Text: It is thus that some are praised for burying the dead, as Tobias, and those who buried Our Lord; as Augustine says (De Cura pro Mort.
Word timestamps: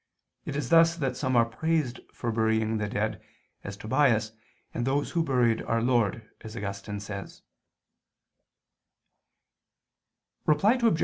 It 0.45 0.55
is 0.55 0.69
thus 0.69 0.95
that 0.95 1.15
some 1.15 1.35
are 1.35 1.45
praised 1.45 1.99
for 2.11 2.31
burying 2.31 2.77
the 2.79 2.87
dead, 2.89 3.21
as 3.63 3.77
Tobias, 3.77 4.31
and 4.73 4.83
those 4.83 5.11
who 5.11 5.23
buried 5.23 5.61
Our 5.61 5.79
Lord; 5.83 6.27
as 6.43 6.57
Augustine 6.57 6.99
says 6.99 7.43
(De 10.47 10.55
Cura 10.57 10.77
pro 10.79 10.89
Mort. 10.89 10.99